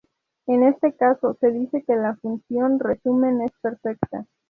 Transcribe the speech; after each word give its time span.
En 0.47 0.63
este 0.63 0.93
caso 0.95 1.37
se 1.39 1.51
dice 1.51 1.83
que 1.83 1.95
la 1.95 2.15
función 2.15 2.79
resumen 2.79 3.39
es 3.43 3.51
perfecta. 3.61 4.25